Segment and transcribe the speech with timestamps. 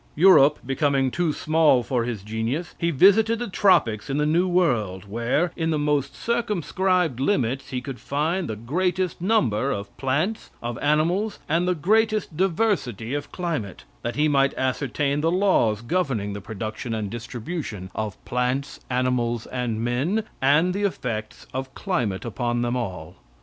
[0.15, 5.05] Europe becoming too small for his genius, he visited the tropics in the new world,
[5.07, 10.75] where, in the most circumscribed limits, he could find the greatest number of plants, of
[10.79, 16.41] animals, and the greatest diversity of climate, that he might ascertain the laws governing the
[16.41, 22.75] production and distribution of plants, animals and men, and the effects of climate upon them
[22.75, 23.17] all.